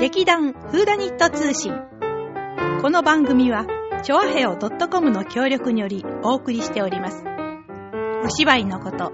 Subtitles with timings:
[0.00, 1.74] 劇団フーダニット通信。
[2.80, 3.66] この番組は、
[4.02, 7.22] チョアヘオ .com の協力によりお送りしております。
[8.24, 9.12] お芝居のこと、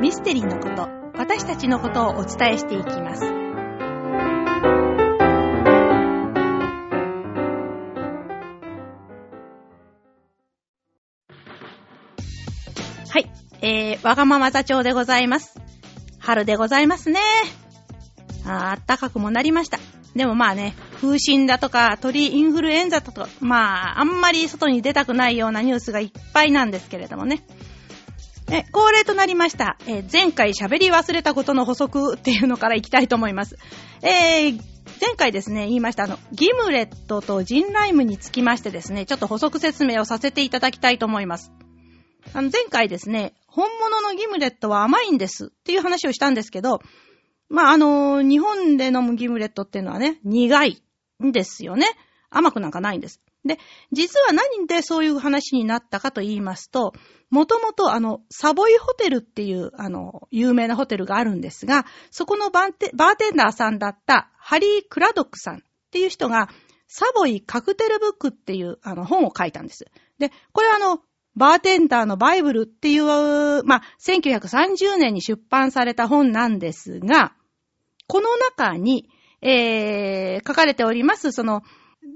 [0.00, 0.88] ミステリーのこと、
[1.18, 3.24] 私たちのことをお伝えしていきます。
[13.10, 13.30] はい、
[13.60, 15.60] えー、わがまま座長でございます。
[16.20, 17.20] 春でございますね。
[18.46, 19.78] ああったかくもなりました。
[20.14, 27.44] でもまあね、風疹だとか鳥インフルエンザとか、まあ、あんまり外に出たくないようなニュースがいっぱいなんですけれどもね。
[28.50, 29.78] え、恒例となりました。
[29.86, 33.56] えー前回喋り忘れたことの補足っていうのからいきたいと思います。
[34.02, 34.60] えー
[35.00, 41.50] 前回ですね、言いました、あの、ギムレットとジンライムにつきましてですね、ちょっと補足説明をさせていただきたいと思います。
[42.34, 46.80] あの、前回ですね、本物のギムレットは甘いんですっていう話をしたんですけど、
[47.52, 50.82] まあ、あの日本で飲むギムレットっていうのはね、苦い
[51.22, 51.86] んですよね。
[52.30, 53.20] 甘くなんかないんです。
[53.44, 53.58] で、
[53.92, 56.94] 実は何でそういう話になったかと言いますと、
[57.28, 66.48] もともとあの、サボイホテルっていう、あの、有名なホテルがあるんですが、そこのバーテバーテンダーさんだったハリー・クラドックさんっていう人が、
[66.88, 69.86] サボイカクテルブックっていうあの本を書いたんです。
[70.18, 71.00] で、これはあの、
[71.34, 77.34] バーテンダーのバイブルっていう、まあ、1930年に出版された本なんですが、
[78.06, 79.08] この中に、
[79.40, 81.62] えー、書かれております、その、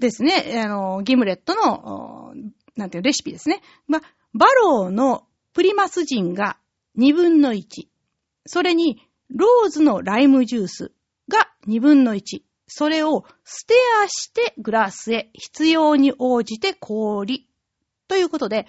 [0.01, 2.35] ですね、あの、ギムレットの、
[2.77, 3.63] なんていう、レシピですね。
[3.87, 4.01] ま、
[4.35, 6.59] バローのプリマスジンが
[6.99, 7.65] 2分の1。
[8.47, 10.93] それに、ローズのライムジュース
[11.29, 12.43] が2分の1。
[12.69, 17.49] それをステアしてグラスへ必要に応じて氷。
[18.09, 18.67] ということで、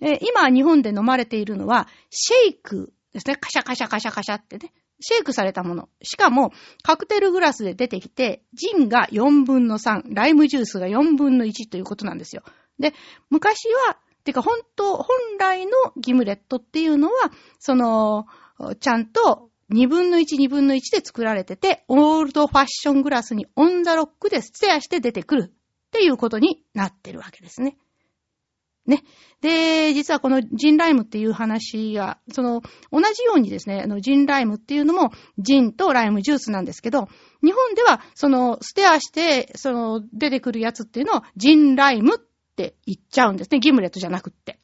[0.00, 3.36] えー今日本で飲まれているのは、シェイクですね。
[3.36, 4.72] カシャカシャカシャカシャってね。
[5.00, 5.88] シェイクされたもの。
[6.02, 12.42] しかも、カクテルグラスで出てきて、ジンが4分の3、ライムジュースが4分の1ということなんですよ。
[12.78, 12.94] で、
[13.30, 15.06] 昔は、てか本当、本
[15.38, 18.26] 来のギムレットっていうのは、その、
[18.80, 27.76] ちゃんと2分の1、2分の1で作られてて、オールドファッショングラスにオンザロックでステアして出てくるっていうことになってるわけですね。
[28.88, 29.04] ね。
[29.40, 37.08] で、実はこのジンライムっていう話が、その、同じようにですね、あの、ジンライムっていうのも、ジンとライムジュースなんですけど、
[37.44, 42.18] 日本では、その、ステアして、その、出てくるやつっていうのを、ジンライムっ
[42.56, 43.60] て言っちゃうんですね。
[43.60, 44.58] ギムレットじゃなくって。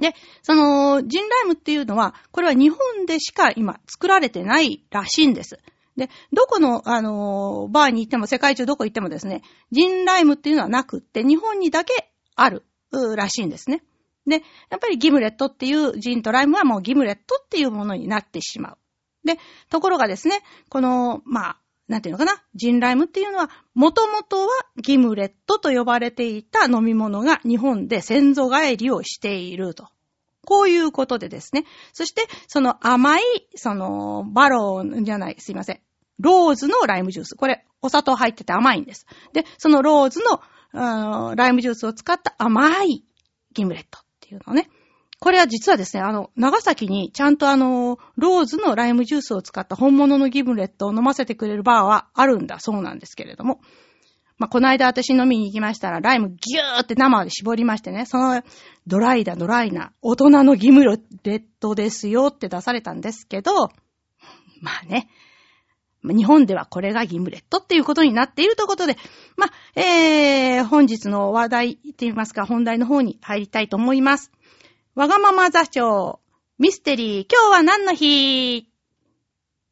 [0.00, 5.58] で、その、ジンライムっていうのは、これは日本でしか今作られてないらしいんです。
[5.96, 12.64] で、どこの、あのーバーに行っても、世界中どこ行ってもですね、ジンライムっていうのはなくって、日本にだけある、
[13.16, 13.82] らしいんですね。
[14.26, 18.78] で、やっぱりギムレットっていうジンとライムはもうギムレットっていうものになってしまう。
[19.26, 19.38] で、
[19.70, 24.48] ところがですね、この、まあ、なんていうのかな、ジンライムっていうのは、もともとは
[24.80, 29.88] ギムレットと呼ばれていた飲み物が日本で先祖返りをしていると。
[30.46, 31.64] こういうことでですね。
[31.92, 33.22] そして、その甘い、
[33.56, 35.80] その、バローじゃない、すいません。
[36.18, 37.34] ローズのライムジュース。
[37.34, 39.06] これ、お砂糖入ってて甘いんです。
[39.32, 40.40] で、そのローズの、
[40.72, 43.04] あーライムジュースを使った甘い
[43.52, 44.68] ギムレットっていうのね。
[45.18, 53.60] これは実はですね、あの、長崎にちゃんとあの、ローズのライムジュースを使った本物のギムレットを飲ませてくれるバーはあるんだそうなんですけれども。
[54.38, 58.42] まあ、この間私飲みに行きましたら、ライムギューって生で絞りましてね、その、
[58.86, 60.94] ドライだドライな、大人のギムレ
[61.24, 63.68] ットですよって出されたんですけど、
[64.62, 65.10] まあね、
[66.02, 68.96] 日本ではこれがギムレットっていうことになっているということで、
[69.36, 74.32] まあ、えー、本日の話題って言いますか、本題の方に入りたいと思います。
[74.94, 76.20] わがまま座長、
[76.58, 78.66] ミステリー、今日は何の日？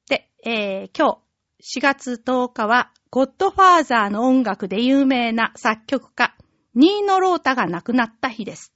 [0.08, 1.20] で、えー、今
[1.60, 6.34] 日、4月10日は、ゴッドファーザーの音楽で有名な作曲家、
[6.74, 8.72] ニーノ・ロータが亡くなった日です。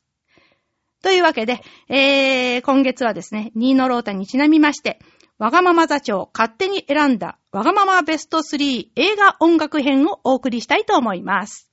[1.03, 5.01] というわけで、えー、今月はですね、ニーノ・ロータにちなみまして、
[5.39, 11.69] わがまま座長勝手に選んだわがままベスト3映画音楽編をお送りしたいと思います。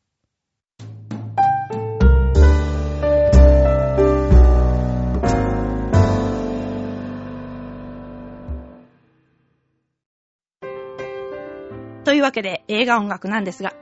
[12.03, 13.73] というわけで映画音楽なんですが、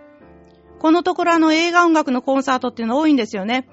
[0.77, 3.67] このところあの映画音楽のコンサートっていうの多いんですよね。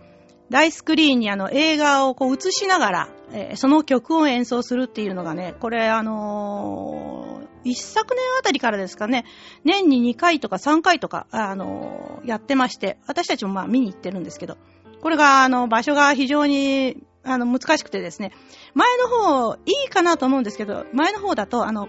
[0.49, 9.25] 大スクリーンにあの映画をこう映しながら、えーその曲を演奏するっていうのがね、これあの一昨年あたりからですかね、
[9.65, 14.57] 年に2回とか3回とか、あのやってまして、私たちもまあ見に行ってるんですけど、
[15.01, 18.33] これがあの場所が非常にあの難しくてですね、
[18.75, 21.89] 前の方いいかなと思うんですけど、前の方だとあの、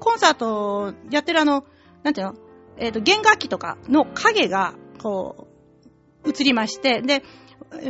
[0.00, 1.64] コンサートやってるあの、
[2.02, 2.34] なんていうの？
[2.76, 5.46] えっ、と、弦楽器とかの影が、こ
[6.24, 7.22] う、映りまして、で、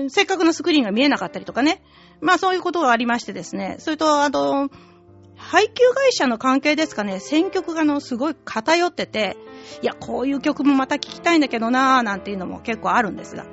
[0.08, 1.82] せっかくのスクリーンが見えなかったりとかね。
[2.20, 3.76] まあそういうことがありましてですね。
[3.78, 4.68] それと、あと、
[5.44, 9.36] 配給会社の関係ですかね、選曲がの、すごい偏ってて、
[9.82, 13.44] いや、こういう曲もまた聴きたいんだけどなぁ、なんていうのも結構あるんですが。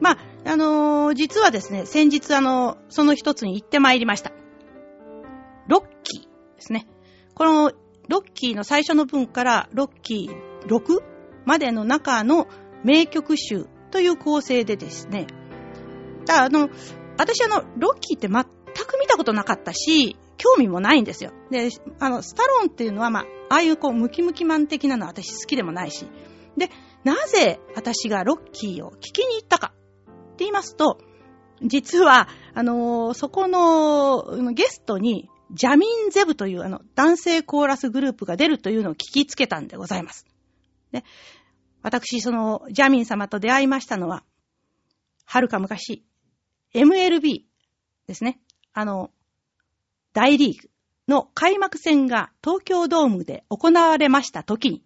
[0.00, 4.32] まあ、あのー、実はですね、先日あの、その一つに行ってまいりました。
[5.68, 6.28] ロッキーで
[6.58, 6.86] すね。
[7.34, 7.72] この、
[8.08, 11.02] ロッキーの最初の文からロッキー6
[11.44, 12.46] までの中の
[12.82, 15.26] 名曲集という構成でですね、
[16.24, 16.70] だあの、
[17.18, 21.32] 私あの、ロッキーって全く見たことなかったし、興味もないんですよ。
[21.50, 21.68] で、
[21.98, 26.06] あの、スタローンっていうのは、まあ、ああいうこう、ムキムキマン的なのは私好きでもないし。
[26.56, 26.70] で、
[27.04, 30.98] なぜ私がロッキーを聞きに行ったかって言いますと、
[31.62, 40.26] 実は、あのー、そこのゲストに、ジャミンゼブというあの男性コーラスグループが出るというのを聞きつけたんでございます。
[40.90, 41.04] で、
[41.82, 44.24] 私、そのジャミン様と出会いましたのは、
[45.24, 46.04] はるか昔、
[46.74, 47.44] MLB
[48.08, 48.40] ですね。
[48.72, 49.10] あの、
[50.16, 50.70] 大リーグ
[51.08, 54.82] の開幕戦が東京ドームで行われました時に、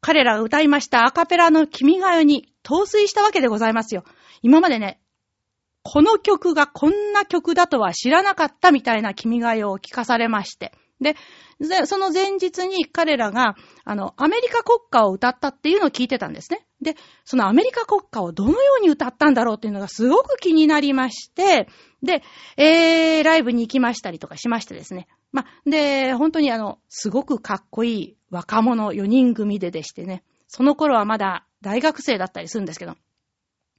[0.00, 4.04] 彼らが歌いましたアカペラの君が代に陶酔したわけでございますよ。
[4.40, 5.00] 今までね、
[5.82, 10.70] この曲がこんな曲だとは知らなかったみたいな君が代を聞かされまして。
[11.00, 11.14] で、
[11.86, 13.54] その前日に彼らが、
[13.84, 16.66] あの、アメリカ国歌を歌ったっていうのを聞いてたんですね。
[16.80, 21.68] で、そのアメリカ国歌をどのように歌ったんだろうっていうのがすごく気になりまして、
[22.02, 22.22] で、
[22.56, 25.08] えー、ライブに行きましたりとかしましてですね。
[25.32, 30.22] まで、本当にあの、すごくかっこいい若者4人組ででしてね。
[30.48, 32.96] その頃はまだ大学生だったりするんですけど。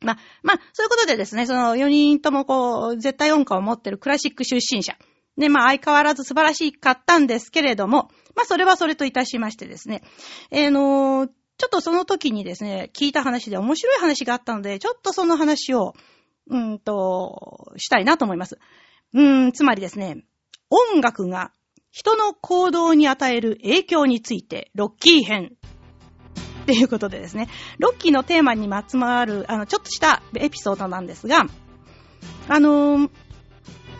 [0.01, 4.95] ままそういうことでですね、その4人ともこう、絶対音感を持ってるクラシック出身者。
[5.39, 10.03] ね、まあ相変わらず素晴らしかったんですけれども、まあそれはそれといたしましてですね、
[10.51, 15.93] えー、のー、ちょっとその時にですね、聞いた話で面白い話があったので、ちょっとその話を、
[16.49, 18.59] うんと、したいなと思います。
[19.13, 20.23] うーん、つまりですね、
[20.69, 21.51] 音楽が
[21.91, 25.53] 人の行動に与える影響について、ロッキー編。
[26.63, 27.49] っていうことでですね、
[27.79, 31.45] ロッキーのテーマにまつわる、あの、ちょっとしたエピソードなんですが、
[32.47, 33.09] あのー、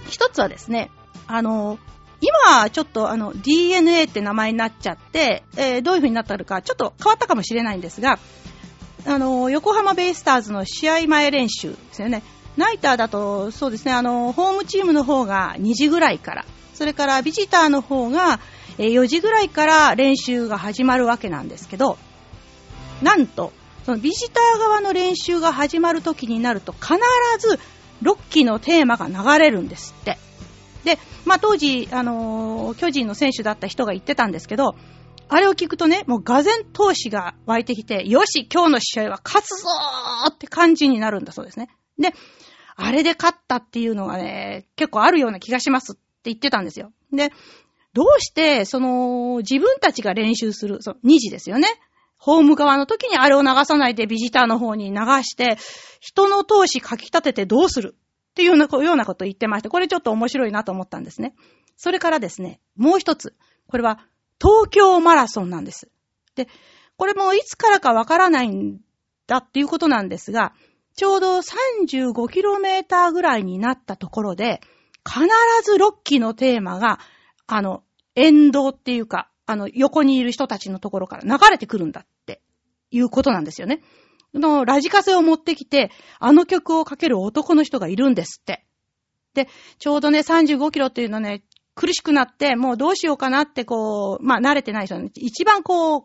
[0.08, 0.92] 一つはですね、
[1.32, 1.78] あの、
[2.22, 8.18] 今、ちょっとあの、DNA って名前になっちゃって、えー、どういう風になったのか、ちょっと変わったかもしれないんですが、
[9.06, 12.24] あの、横浜ベイスターズの試合前練習ですよね。
[12.58, 18.40] ナイターだと、そうですね、あの、ホームチームの方が2時ぐらいから、それからビジターの方が
[18.80, 22.00] 4時ぐらいから練習が始まるわけなんですけど、
[23.04, 23.54] なんと、
[23.86, 26.96] そのビジター側の練習が始まる時になると必
[27.40, 27.60] ず
[28.02, 30.18] ロッキーのテーマが流れるんですって。
[30.84, 34.76] で、まあ当時、あのー、巨人の選手だった人が言ってたんですけど、
[35.32, 41.70] あれを聞くとね、もう俄然闘志が湧いてきて、よし、今日の試合は勝つぞーって感じになるんだそうですね。
[42.00, 42.14] で、
[42.76, 46.92] あれで勝ったっていうのがね、結構あるような気がしますって言ってたんですよ。
[47.14, 47.32] で、
[47.94, 51.68] どうして、その、自分たちが練習する、その、2時ですよね。
[52.18, 55.58] ホーム側の時にあれを流さないでビジターの方に流して、
[56.00, 57.96] 人の闘志かき立ててどうする
[58.40, 61.36] っていうようなことを言ってまして、これちょっと面白いなと思ったんですね。
[61.76, 63.36] それからですね、もう一つ。
[63.68, 64.00] これは
[64.42, 65.90] 東京マラソンなんです。
[66.36, 66.48] で、
[66.96, 68.80] これもいつからかわからないん
[69.28, 70.54] だっていうことなんですが、
[70.96, 74.62] ちょうど 35km ぐらいになったところで、
[75.06, 75.28] 必
[75.66, 77.00] ずロッキーのテーマが、
[77.46, 77.84] あの、
[78.16, 82.42] 沿道っていうか、あの、横にいる人たちのところから流れてくるんだって
[82.90, 83.82] いうことなんですよね。
[84.34, 88.66] のラジカセを持ってきて、あの曲をかける男の人がいるんですって。
[89.34, 91.44] で、ちょうどね、35キロっていうのね、
[91.76, 96.04] 苦しくなって、もうどうしようかなってこう、まあ慣れてない人ね、一番こう、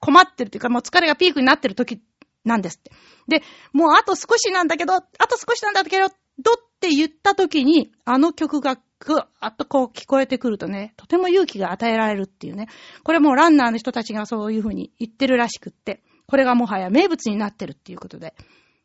[0.00, 2.00] 困ってるっていうか、もう疲れがピークになってる時
[2.44, 2.92] なんですって。
[3.26, 6.14] で、もうあと少しなんだけど、あと少しなんだけど、ど
[6.52, 12.68] って言った時に、あの曲がぐわっとこう聞こえてくるとね、とても勇気が与えられるっていうね。
[13.02, 16.02] これもうランナーの人たちがそういうふうに言ってるらしくって。
[16.26, 18.34] これがもはや名物になってるっていうことで、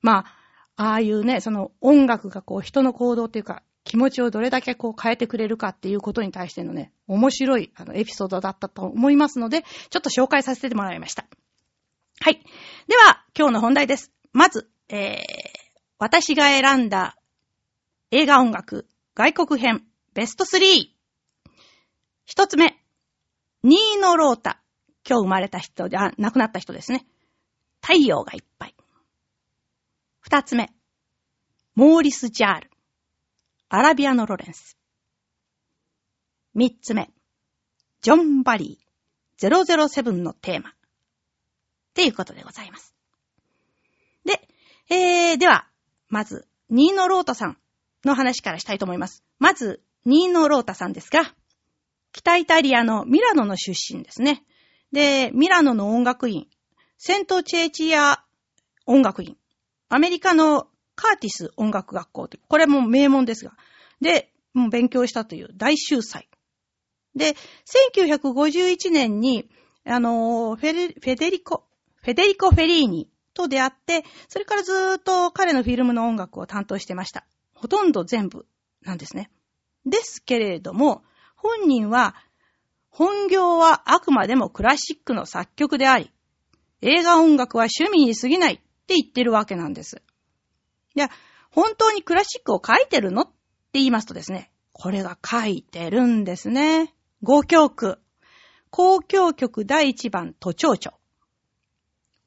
[0.02, 0.26] ま
[0.78, 11.26] あ、ああいうね、その音楽がこう人の行動っていうか、気持ちをどれだけこう変えてくれるかっていうことに対してのね、面白いあのエピソードだったと思いますので、ちょっと紹介させてもらいました。
[12.22, 12.36] はい。
[12.88, 14.12] では、今日の本題です。
[14.32, 15.24] まず、えー、
[15.98, 17.18] 私が選んだ
[18.12, 20.88] 映画音楽外国編ベスト3。
[22.26, 22.80] 一つ目、
[23.64, 24.62] ニーノ・ロータ。
[25.08, 27.06] 今日生まれた人、あ、亡くなった人ですね。
[27.82, 28.76] 太陽がいっぱい。
[30.20, 30.70] 二つ目、
[31.76, 32.70] モーリス・ジャール。
[33.70, 34.78] アラビアのロレンス。
[36.54, 37.10] 三つ目、
[38.02, 39.48] ジョン・バリー。
[39.48, 40.70] 007のテーマ。
[40.70, 40.74] っ
[41.94, 42.94] ていうことでございます。
[44.26, 44.48] で、
[44.90, 45.68] えー、では、
[46.10, 47.58] まず、ニーノ・ロータさん
[48.06, 49.24] の話からしたいと思います。
[49.40, 51.34] まず、ニーノ・ロータさんですが、
[52.12, 54.44] 北イタリアのミラノの出身ですね。
[54.92, 56.48] で、ミラノの音楽院、
[57.02, 58.26] セント・チェーチア
[58.86, 59.38] 音楽院、
[59.88, 63.54] アメリカのカーティス音楽学校これも名門ですが、
[64.02, 66.28] で、もう勉強したという大秀才。
[67.16, 67.38] で、
[67.96, 69.50] 1951年に、
[69.86, 71.64] あの、フェフェデリコ、
[72.04, 77.26] フェデリコ・フェリーニと出会って、それからずーっと彼のフィルムの音楽を担当してました。
[77.54, 78.46] ほとんど全部
[78.82, 79.32] なんですね。
[79.86, 81.04] ですけれども、
[81.38, 82.14] 本人は、
[82.90, 86.12] 本業はあくまでもクラシックの作曲であり、
[86.82, 90.02] 映画音楽は趣味に過ぎないって言ってるわけなんです。
[90.96, 91.10] いや、
[91.52, 93.32] 本当にクラシックを書いてるのって
[93.74, 96.94] 言いますとですね、これが書いてるんですね。
[97.24, 98.00] 5曲。
[98.72, 100.94] 交響曲第1番都庁長。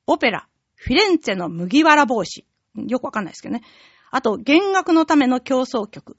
[0.07, 2.45] オペラ、フィレンツェの麦わら帽子。
[2.75, 3.63] よくわかんないですけどね。
[4.11, 6.17] あと、弦楽のための競争曲。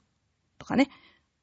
[0.58, 0.88] とかね。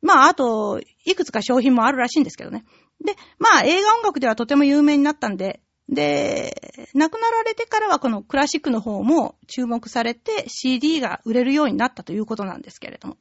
[0.01, 2.65] まあ、あと、いくつか商品もあるらしいんですけどね。
[3.05, 13.17] で、まあ、映画音楽ではとても有名になったんで、で、亡くなられてからはこのクラシックの方も注目されて CD が売れるようになったということなんですけれども。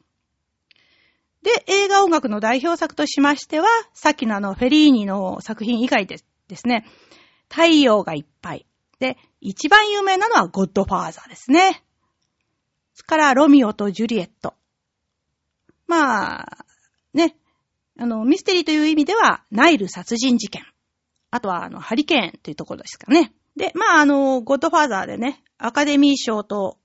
[1.43, 6.87] で、映画音楽の代表作としましては、さっきのあのフェリーニの作品以外でですね、
[7.49, 8.67] 太陽がいっぱい。
[9.01, 11.83] で、一番有名なのはゴッドファーザーですね。
[12.95, 14.55] それからロミオとジュリエット。
[15.87, 16.67] まあ、
[17.15, 17.35] ね、
[17.99, 20.63] あの、ミステリーという意味では、ナイル殺人事件。
[21.31, 23.33] あとは、あの、ハリケーンというところですかね。
[23.57, 26.79] で、まあ、あの、ゴッドファーザーでね、アカデミー賞と、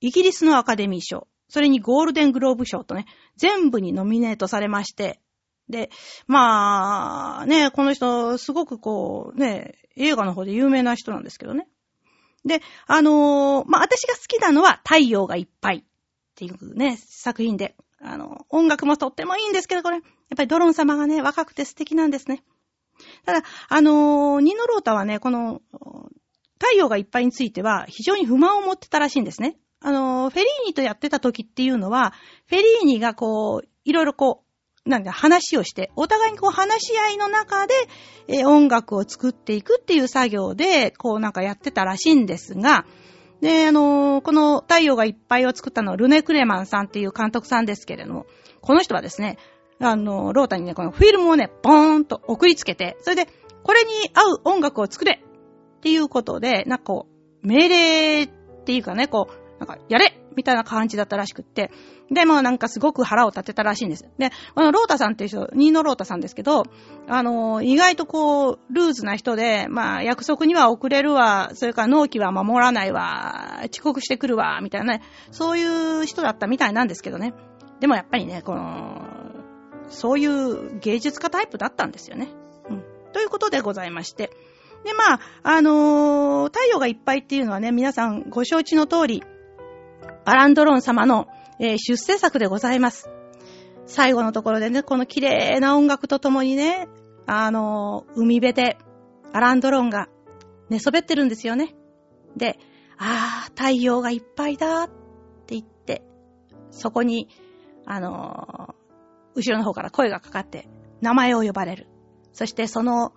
[0.00, 5.20] イギリスのアカデミー賞、それにゴールデングローブ賞とね、全部にノミネートされまして、
[5.68, 5.90] で、
[6.26, 11.66] まあ、ね、この人、すごくこう、ね、映画の方で有名な人なんですけどね。
[12.44, 15.84] で、あのー、まあ、私が好きなのは、太陽がいっぱいっ
[16.36, 20.04] ていうね、作品で、あの、音楽もとってもいいんですけど、これ、やっ
[20.36, 22.44] ぱりドロン様がね、若くて素敵なんですね。
[23.24, 25.60] ただ、あのー、ニノロータはね、この、
[26.58, 29.56] 太陽がいっぱいについては、非常に不満を持ってたらしいんですね。
[29.80, 32.12] あのー、フェリーニとやってた時っていうのは、
[32.46, 37.74] フェリーニがこう、いろいろこう、なんだ、話をして、お互いにこう話し合いの中で、
[38.28, 42.86] えー、音楽を作っていくっていう作業で、こうなんかやってたらしいんですが、
[43.40, 48.26] で、あのー、この太陽がいっぱいを作ったのはルネ・クレマンさんっていう監督さんですけれども、
[48.60, 49.38] この人はですね、
[49.80, 53.28] あの、ロータにね、このフィルムをね、ボーンと送りつけて、それで、
[53.62, 57.06] これに合う音楽を作れっていうことで、なんかこ
[57.42, 58.28] う、命令っ
[58.64, 61.70] ていうかね、こう、なんか、やれみたいな感じだったらしくって。
[62.10, 64.04] で、もなんかすごく腹を立てたらしいんです。
[64.18, 66.64] で、このロータさんっていう人、ニーノロータさんですけど、
[67.08, 75.64] あの、意外とこう、ルーズな人で、まあ、約束には遅れるわ、それから納期は守らないわ、遅刻してくるわ、みたいなね、そうい
[76.02, 77.32] う人だったみたいなんですけどね。
[77.80, 79.25] でもやっぱりね、この、
[79.88, 82.28] そういう芸術家タイプだったんですよね。
[82.68, 82.84] うん。
[83.12, 84.30] ということでございまして。
[84.84, 89.24] で、まあ、あのー、太陽がいっぱいっていうのはね、皆さんご承知の通り、
[90.24, 91.28] アランドロン様の、
[91.58, 93.10] えー、出世作でございます。
[93.86, 96.88] 最後のところでね、この綺麗な音楽とともにね、
[97.26, 98.78] あのー、海辺で
[99.32, 100.08] アランドロンが
[100.68, 101.74] 寝そべってるんですよね。
[102.36, 102.58] で、
[102.98, 106.02] ああ、太陽がいっぱいだって言って、
[106.70, 107.28] そこに、
[107.84, 108.85] あのー、
[109.36, 110.68] 後ろの方から声がかかって、
[111.00, 111.86] 名前を呼ばれる。
[112.32, 113.12] そしてその、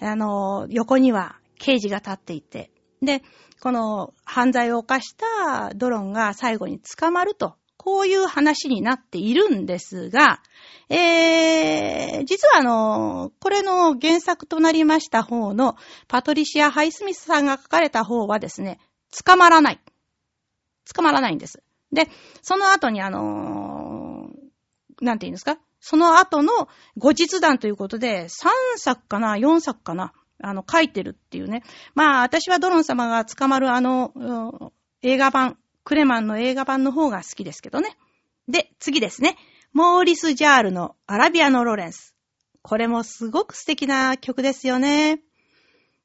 [0.00, 2.70] あの、横には刑事が立っていて、
[3.02, 3.22] で、
[3.60, 10.40] この犯罪を犯したドロンが最後に捕まると、こういう話になっているんですが、
[10.88, 15.76] えー、実はあの、これの原作となりました方の
[16.06, 18.78] パトリシア・ハイスミスさんが書かれた方はですね、
[19.24, 19.80] 捕まらない。
[20.94, 21.62] 捕まらないんです。
[21.92, 22.08] で、
[22.40, 23.81] その後にあのー、
[25.02, 25.58] なんて言うんですか？
[25.80, 31.64] その後の後日談ということで、3作かな ?4 作かなあの、書いてるっていうね。
[31.94, 37.96] まあ、私はドロン様が捕まるあの、映画版、クレマンの映画版の方が好きですけどね。
[38.48, 39.36] で、次ですね。
[39.72, 42.14] モーリス・ジャールのアラビアのロレンス。
[42.62, 45.20] これもすごく素敵な曲ですよね。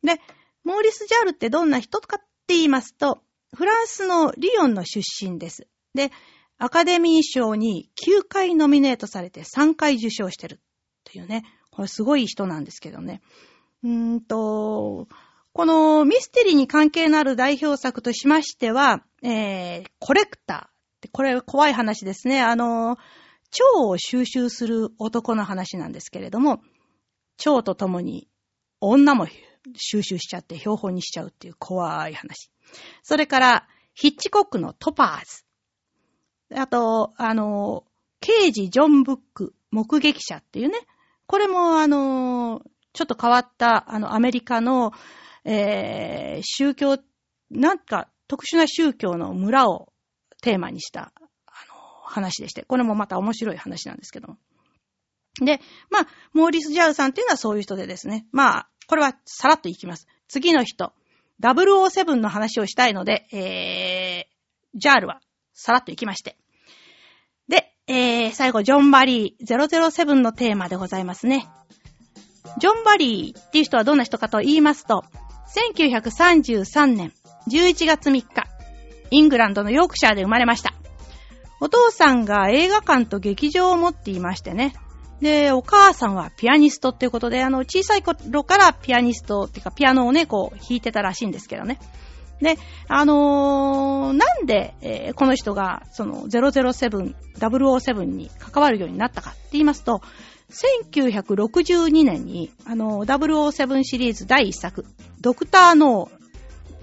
[0.04, 0.20] で、
[0.64, 3.22] モーリス・ジャールってどんな人かって言いますと、
[3.56, 5.68] フランスのリヨンの出身です。
[5.94, 6.12] で、
[6.60, 10.60] アカデミー賞に9回ノミネートされて3回受賞してる
[11.04, 13.22] というね、これすごい人なんですけどね。
[13.84, 15.08] うーんと、
[15.54, 21.10] このミステリーに関係のある代表作としましては、えー、コレクター。
[21.12, 22.42] これ怖い話ですね。
[22.42, 22.98] あの、
[23.52, 26.62] 蝶を収集する男の話なんですけれども、
[27.38, 28.28] 蝶と共に
[28.82, 29.28] 女も
[29.76, 32.52] 収集しちゃって標本にしちゃうっていう怖い話。
[33.04, 35.47] それから、ヒッチコックのトパーズ。
[36.56, 37.86] あと、あの、
[38.20, 40.80] 刑事ジョン・ブック、目撃者っていうね。
[41.26, 42.62] これも、あの、
[42.94, 44.92] ちょっと変わった、あの、アメリカの、
[45.44, 46.98] えー、宗教、
[47.52, 49.94] なんか、特殊な宗教の村を
[50.42, 54.38] テーマにした、あの、話でして、これもまた面白い話なんですけども。
[55.40, 60.08] で、まあ、モーリス・ジャウさんっていうのはそういう人でですね、まあ、これはさらっといきます。
[60.28, 60.94] 次の人、
[61.42, 65.22] 007の話をしたいので、えー、ジャールは
[65.58, 66.38] さらっといきまして。
[67.50, 71.50] で、えー、最後、ジョン・バリー007のテーマでございますね。
[72.60, 75.04] ジョン・バリーっていう人はどんな人かと言いますと、
[75.82, 77.12] 1933年
[77.50, 78.26] 11月3日、
[79.10, 80.74] イングランドのヨークシャーで生まれました。
[81.60, 84.74] お父さんが映画館と劇場を持っていましてね。
[85.22, 91.80] で、お母さんはピアニストっていうことで、あの、小さい頃からピアニストっていうか、ピアノをね、こう、弾いてたらしいんですけどね。
[92.42, 100.02] で、あのー、なで、えー、この人が、その、007、007に関わるようになったかって言いますと、
[100.50, 104.86] 1962年に、あの、007シリーズ第1作、
[105.20, 106.10] ドクターノ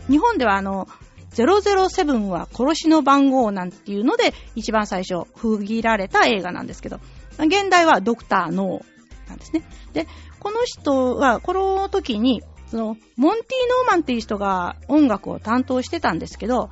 [0.08, 0.86] ー、日本ではあの、
[1.32, 7.00] 007は殺しの番号なんていうので、一番最初、封切られた映画なんですけど、
[7.38, 9.64] 現代はドクターノーなんですね。
[9.94, 10.06] で、
[10.38, 16.68] この人は、この時に、その、モンティ・ノーマンっていう人が音楽を担当してたんですけど、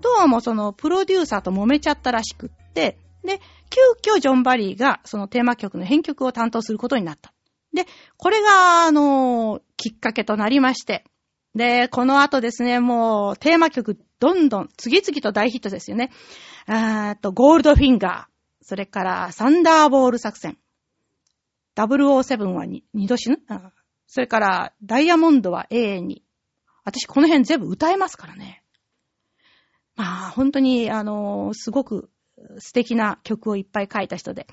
[0.00, 7.32] どうもその、プロデューサーと揉めちゃったらしくって、で、急遽ジョン・バリーがそのテーマ曲の編曲を担当することになった。
[7.74, 7.86] で、
[8.16, 11.04] これが、あの、きっかけとなりまして、
[11.54, 16.10] で、この後ですね、もう、テーマ曲、どんどん、次々と大ヒットですよね。
[16.66, 18.34] あと、ゴールドフィンガー。
[18.62, 20.58] それから、サンダーボール作戦。
[21.76, 23.38] 007は二度死ぬ？
[24.06, 26.22] それから、ダイヤモンドは永遠に。
[26.84, 28.62] 私、この辺全部歌えますからね。
[29.96, 32.10] まあ、本当に、あの、すごく
[32.58, 34.46] 素敵な曲をいっぱい書いた人で。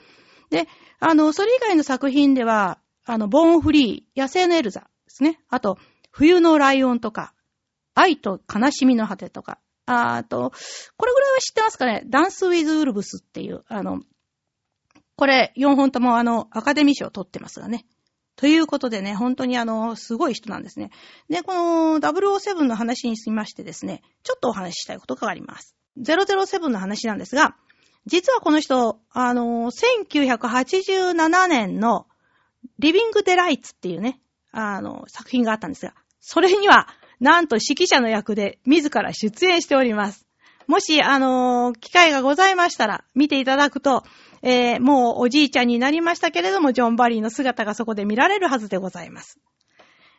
[0.50, 0.68] で、
[1.00, 5.40] あの、それ以外の作品では、あの、ボーンフリー、野生のエルザですね。
[5.50, 5.78] あと、
[6.12, 7.34] 冬のライオンとか、
[7.96, 10.52] 愛と悲しみの果てとか、あと、
[10.96, 12.04] これぐらいは知ってますかね？
[12.06, 14.02] ダンスウィズ・ウルブスっていう、あの、
[15.16, 17.86] これ4本ともあの、アカデミー賞を取ってますがね。
[18.36, 20.90] ということでね、本当にあの、すごい人なんですね。
[21.30, 25.76] で、この007の話にしましてですね、ちょっとお話ししたいことがあります。
[26.00, 27.56] 007の話なんですが、
[28.06, 32.08] 実はこの人、あの、1987年の
[32.80, 34.20] リビング・デライツっていうね、
[34.52, 36.88] あの、作品があったんですが、それには、
[37.20, 40.28] なんと指揮者の役で自ら出演しております。
[40.68, 44.04] もし、あの、機会がございましたら、見ていただくと、
[44.44, 49.40] えー、もうおじいちゃんになりましたけれども、ジョン・バリーの姿がそこで見られるはずでございます。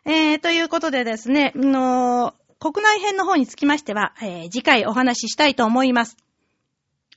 [0.06, 6.16] えー、ということでですね、の国内編の方につきましては、えー、次回お話ししたいと思います。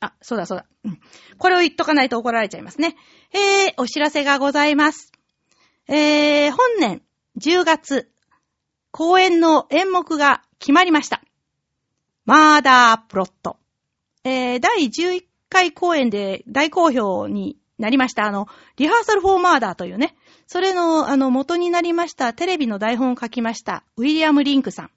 [0.02, 0.66] あ、そうだそうだ。
[0.84, 1.00] うん。
[1.38, 2.96] これを言っとかないと怒られちゃいますね。
[3.34, 5.12] えー、お知らせがございます。
[5.88, 7.02] えー、本年
[7.40, 8.12] 10月、
[8.92, 11.22] 公演の演目が決まりました。
[12.26, 13.58] マーダープロット。
[14.24, 18.26] えー、第11回公演で大好評になりました。
[18.26, 20.16] あの、リハーサルフォーマーダーというね、
[20.48, 24.92] それの、あの、元になりましたテレビの台本を書きました、ウィリアム・リンクさん。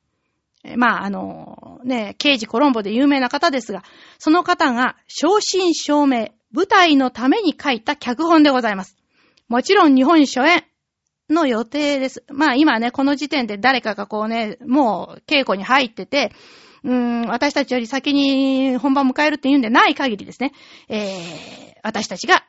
[0.62, 3.82] えまあ、あの、ね、刑事コロンボで有名な方ですが、
[4.18, 8.96] その方が、正真正銘、舞台のために書いた脚本でございます。
[9.48, 10.64] もちろん日本初演。
[11.30, 12.24] の予定です。
[12.28, 16.32] まあ今ね、この時点で誰かがこうね、もう稽古に入ってて、
[16.84, 20.52] うん、私たちより先に本番迎えるって言うんでない限りですね、
[20.88, 22.44] えー、私たちが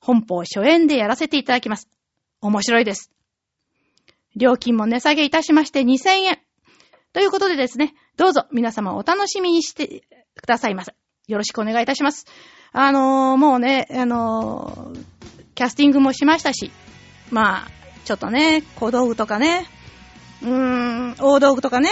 [0.00, 1.88] 本邦初演でやらせていただきます。
[2.40, 3.10] 面白いです。
[4.36, 6.38] 料金も値下げいたしまして2000円。
[7.12, 10.02] ということでですね、どうぞ皆様お楽しみにして
[10.34, 10.94] くださいませ。
[11.26, 12.26] よろしくお願いいたします。
[12.72, 15.04] あのー、もうね、あのー、
[15.54, 16.70] キャスティングもしましたし、
[17.30, 17.70] まあ、
[18.04, 19.66] ちょっとね、小道具とかね、
[20.42, 21.88] うーん、大道具とかね、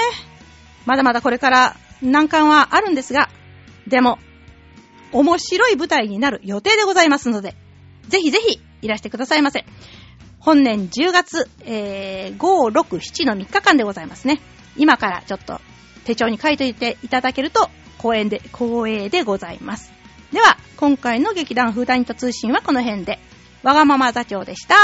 [0.87, 3.29] まだまだこれから難関はあるんですが、
[3.87, 4.19] でも、
[5.13, 7.55] 面白い舞台になる予定でございますので、
[8.09, 9.65] ぜひぜひいらしてくださいませ。
[10.41, 14.41] 本年10月、えー、5、6、7の3日間でございますね。
[14.77, 15.61] 今からちょっと
[16.05, 19.93] 手帳に書いておいていただけると、光栄で、光栄でございます。
[20.33, 23.21] では、今回の劇団フーダニット通信はこの辺で、
[23.63, 24.75] わがまま座長でした。